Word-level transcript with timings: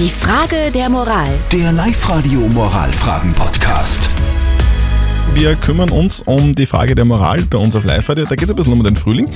Die 0.00 0.08
Frage 0.08 0.70
der 0.72 0.88
Moral. 0.88 1.28
Der 1.52 1.72
Live-Radio 1.72 2.40
Moralfragen-Podcast. 2.40 4.08
Wir 5.34 5.54
kümmern 5.56 5.90
uns 5.90 6.22
um 6.22 6.54
die 6.54 6.64
Frage 6.64 6.94
der 6.94 7.04
Moral 7.04 7.42
bei 7.42 7.58
uns 7.58 7.76
auf 7.76 7.84
Live-Radio. 7.84 8.24
Da 8.24 8.30
geht 8.30 8.44
es 8.44 8.50
ein 8.50 8.56
bisschen 8.56 8.72
um 8.72 8.82
den 8.82 8.96
Frühling, 8.96 9.28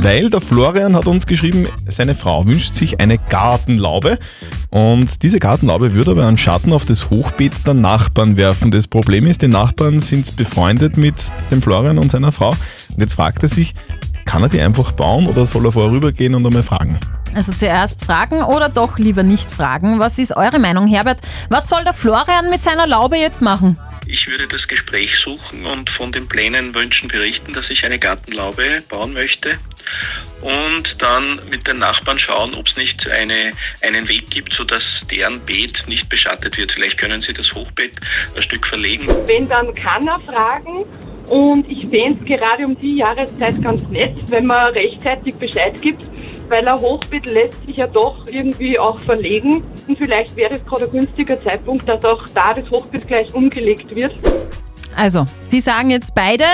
weil 0.00 0.30
der 0.30 0.40
Florian 0.40 0.94
hat 0.94 1.08
uns 1.08 1.26
geschrieben, 1.26 1.66
seine 1.86 2.14
Frau 2.14 2.46
wünscht 2.46 2.74
sich 2.74 3.00
eine 3.00 3.18
Gartenlaube 3.18 4.20
und 4.70 5.24
diese 5.24 5.40
Gartenlaube 5.40 5.94
würde 5.94 6.12
aber 6.12 6.28
einen 6.28 6.38
Schatten 6.38 6.72
auf 6.72 6.84
das 6.84 7.10
Hochbeet 7.10 7.66
der 7.66 7.74
Nachbarn 7.74 8.36
werfen. 8.36 8.70
Das 8.70 8.86
Problem 8.86 9.26
ist, 9.26 9.42
die 9.42 9.48
Nachbarn 9.48 9.98
sind 9.98 10.36
befreundet 10.36 10.96
mit 10.96 11.16
dem 11.50 11.60
Florian 11.60 11.98
und 11.98 12.12
seiner 12.12 12.30
Frau 12.30 12.50
und 12.50 13.00
jetzt 13.00 13.14
fragt 13.14 13.42
er 13.42 13.48
sich, 13.48 13.74
kann 14.34 14.42
er 14.42 14.48
die 14.48 14.60
einfach 14.60 14.90
bauen 14.90 15.28
oder 15.28 15.46
soll 15.46 15.64
er 15.64 15.70
vorübergehen 15.70 16.34
und 16.34 16.44
einmal 16.44 16.64
fragen? 16.64 16.98
Also 17.36 17.52
zuerst 17.52 18.04
fragen 18.04 18.42
oder 18.42 18.68
doch 18.68 18.98
lieber 18.98 19.22
nicht 19.22 19.48
fragen. 19.48 20.00
Was 20.00 20.18
ist 20.18 20.36
eure 20.36 20.58
Meinung, 20.58 20.88
Herbert? 20.88 21.20
Was 21.50 21.68
soll 21.68 21.84
der 21.84 21.94
Florian 21.94 22.50
mit 22.50 22.60
seiner 22.60 22.88
Laube 22.88 23.16
jetzt 23.16 23.42
machen? 23.42 23.78
Ich 24.08 24.28
würde 24.28 24.48
das 24.48 24.66
Gespräch 24.66 25.18
suchen 25.18 25.64
und 25.66 25.88
von 25.88 26.10
den 26.10 26.26
Plänen 26.26 26.74
wünschen 26.74 27.06
berichten, 27.06 27.52
dass 27.52 27.70
ich 27.70 27.86
eine 27.86 28.00
Gartenlaube 28.00 28.82
bauen 28.88 29.12
möchte. 29.12 29.50
Und 30.40 31.00
dann 31.00 31.40
mit 31.48 31.68
den 31.68 31.78
Nachbarn 31.78 32.18
schauen, 32.18 32.54
ob 32.54 32.66
es 32.66 32.76
nicht 32.76 33.08
eine, 33.08 33.52
einen 33.82 34.08
Weg 34.08 34.30
gibt, 34.30 34.52
sodass 34.52 35.06
deren 35.06 35.38
Beet 35.40 35.84
nicht 35.86 36.08
beschattet 36.08 36.58
wird. 36.58 36.72
Vielleicht 36.72 36.98
können 36.98 37.20
sie 37.20 37.34
das 37.34 37.54
Hochbeet 37.54 38.00
ein 38.34 38.42
Stück 38.42 38.66
verlegen. 38.66 39.06
Wenn, 39.26 39.48
dann 39.48 39.72
kann 39.76 40.08
er 40.08 40.18
fragen. 40.26 40.84
Und 41.28 41.68
ich 41.70 41.86
fände 41.86 42.18
es 42.20 42.26
gerade 42.26 42.66
um 42.66 42.78
die 42.78 42.96
Jahreszeit 42.96 43.62
ganz 43.62 43.88
nett, 43.88 44.14
wenn 44.28 44.46
man 44.46 44.72
rechtzeitig 44.74 45.34
Bescheid 45.36 45.80
gibt, 45.80 46.08
weil 46.48 46.66
ein 46.66 46.78
Hochbeet 46.78 47.26
lässt 47.26 47.64
sich 47.66 47.76
ja 47.76 47.86
doch 47.86 48.16
irgendwie 48.30 48.78
auch 48.78 49.00
verlegen. 49.02 49.62
Und 49.88 49.98
vielleicht 49.98 50.36
wäre 50.36 50.54
es 50.54 50.64
gerade 50.66 50.84
ein 50.84 50.90
günstiger 50.90 51.42
Zeitpunkt, 51.42 51.88
dass 51.88 52.04
auch 52.04 52.24
da 52.34 52.52
das 52.52 52.70
Hochbeet 52.70 53.06
gleich 53.06 53.34
umgelegt 53.34 53.94
wird. 53.94 54.14
Also, 54.96 55.24
die 55.50 55.60
sagen 55.60 55.90
jetzt 55.90 56.14
beide, 56.14 56.44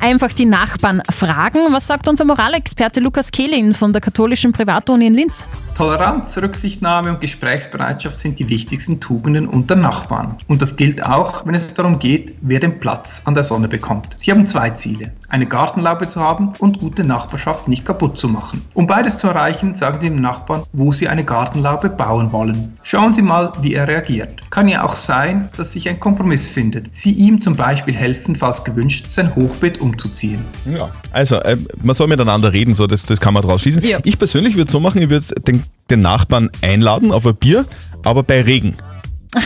einfach 0.00 0.32
die 0.32 0.44
Nachbarn 0.44 1.02
fragen. 1.10 1.58
Was 1.70 1.86
sagt 1.86 2.08
unser 2.08 2.24
Moralexperte 2.24 3.00
Lukas 3.00 3.30
Kehlin 3.30 3.74
von 3.74 3.92
der 3.92 4.02
katholischen 4.02 4.52
Privatuni 4.52 5.06
in 5.06 5.14
Linz? 5.14 5.46
Toleranz, 5.76 6.38
Rücksichtnahme 6.38 7.10
und 7.10 7.20
Gesprächsbereitschaft 7.20 8.18
sind 8.18 8.38
die 8.38 8.48
wichtigsten 8.48 8.98
Tugenden 8.98 9.46
unter 9.46 9.76
Nachbarn. 9.76 10.38
Und 10.48 10.62
das 10.62 10.76
gilt 10.76 11.04
auch, 11.04 11.44
wenn 11.44 11.54
es 11.54 11.74
darum 11.74 11.98
geht, 11.98 12.34
wer 12.40 12.60
den 12.60 12.80
Platz 12.80 13.20
an 13.26 13.34
der 13.34 13.44
Sonne 13.44 13.68
bekommt. 13.68 14.16
Sie 14.18 14.30
haben 14.30 14.46
zwei 14.46 14.70
Ziele. 14.70 15.12
Eine 15.28 15.46
Gartenlaube 15.46 16.08
zu 16.08 16.20
haben 16.20 16.52
und 16.58 16.78
gute 16.78 17.04
Nachbarschaft 17.04 17.68
nicht 17.68 17.84
kaputt 17.84 18.18
zu 18.18 18.28
machen. 18.28 18.62
Um 18.74 18.86
beides 18.86 19.18
zu 19.18 19.26
erreichen, 19.26 19.74
sagen 19.74 19.98
Sie 19.98 20.08
dem 20.08 20.16
Nachbarn, 20.16 20.62
wo 20.72 20.92
Sie 20.92 21.08
eine 21.08 21.24
Gartenlaube 21.24 21.88
bauen 21.90 22.32
wollen. 22.32 22.76
Schauen 22.82 23.12
Sie 23.12 23.22
mal, 23.22 23.52
wie 23.60 23.74
er 23.74 23.88
reagiert. 23.88 24.50
Kann 24.50 24.68
ja 24.68 24.84
auch 24.84 24.94
sein, 24.94 25.48
dass 25.56 25.72
sich 25.72 25.88
ein 25.88 25.98
Kompromiss 25.98 26.46
findet. 26.46 26.94
Sie 26.94 27.12
ihm 27.12 27.40
zum 27.40 27.56
Beispiel 27.56 27.94
helfen, 27.94 28.36
falls 28.36 28.62
gewünscht, 28.64 29.06
sein 29.10 29.34
Hochbeet 29.34 29.80
umzuziehen. 29.80 30.44
Ja. 30.64 30.90
Also, 31.12 31.36
äh, 31.36 31.56
man 31.82 31.94
soll 31.94 32.06
miteinander 32.06 32.52
reden, 32.52 32.74
so 32.74 32.86
das, 32.86 33.04
das 33.06 33.20
kann 33.20 33.34
man 33.34 33.42
draus 33.42 33.62
schließen. 33.62 33.82
Ja. 33.82 33.98
Ich 34.04 34.18
persönlich 34.18 34.56
würde 34.56 34.70
so 34.70 34.80
machen, 34.80 35.02
ich 35.02 35.10
würde 35.10 35.26
den, 35.46 35.64
den 35.90 36.02
Nachbarn 36.02 36.50
einladen 36.62 37.12
auf 37.12 37.26
ein 37.26 37.34
Bier, 37.36 37.64
aber 38.04 38.22
bei 38.22 38.42
Regen. 38.42 38.74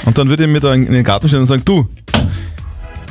Und 0.05 0.19
dann 0.19 0.28
würde 0.28 0.45
ich 0.45 0.51
mir 0.51 0.61
da 0.61 0.75
in 0.75 0.92
den 0.92 1.05
Garten 1.05 1.28
stellen 1.28 1.42
und 1.42 1.47
sagen, 1.47 1.62
du, 1.64 1.89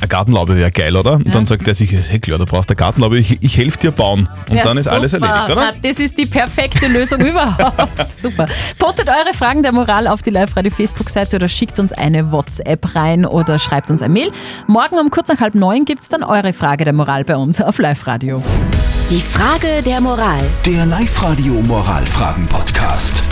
eine 0.01 0.07
Gartenlaube 0.07 0.55
wäre 0.55 0.71
geil, 0.71 0.95
oder? 0.95 1.13
Und 1.13 1.33
dann 1.35 1.45
sagt 1.45 1.67
er 1.67 1.73
sich, 1.75 1.91
eh 1.93 2.19
klar, 2.19 2.37
du 2.39 2.45
brauchst 2.45 2.69
eine 2.69 2.75
Gartenlaube, 2.77 3.17
ich, 3.19 3.37
ich 3.41 3.57
helfe 3.57 3.77
dir 3.79 3.91
bauen. 3.91 4.27
Und 4.49 4.57
Ja, 4.57 4.63
dann 4.63 4.77
ist 4.77 4.87
alles 4.87 5.11
super. 5.11 5.25
erledigt, 5.27 5.51
oder? 5.51 5.69
Ah, 5.69 5.73
Das 5.81 5.99
ist 5.99 6.17
die 6.17 6.25
perfekte 6.25 6.87
Lösung 6.87 7.19
überhaupt. 7.25 8.07
Super. 8.07 8.45
Postet 8.77 9.07
eure 9.09 9.33
Fragen 9.33 9.61
der 9.63 9.73
Moral 9.73 10.07
auf 10.07 10.21
die 10.21 10.29
Live-Radio 10.29 10.71
Facebook-Seite 10.71 11.35
oder 11.35 11.47
schickt 11.47 11.79
uns 11.79 11.91
eine 11.91 12.31
WhatsApp 12.31 12.95
rein 12.95 13.25
oder 13.25 13.59
schreibt 13.59 13.89
uns 13.91 14.01
ein 14.01 14.13
Mail. 14.13 14.31
Morgen 14.67 14.97
um 14.99 15.09
kurz 15.09 15.29
nach 15.29 15.39
halb 15.39 15.55
neun 15.55 15.85
gibt 15.85 16.01
es 16.03 16.09
dann 16.09 16.23
eure 16.23 16.53
Frage 16.53 16.85
der 16.85 16.93
Moral 16.93 17.23
bei 17.25 17.35
uns 17.35 17.61
auf 17.61 17.77
Live-Radio. 17.79 18.41
Die 19.09 19.21
Frage 19.21 19.81
der 19.85 19.99
Moral. 20.01 20.39
Der 20.65 20.85
Live-Radio 20.85 21.53
Moralfragen-Podcast. 21.63 23.23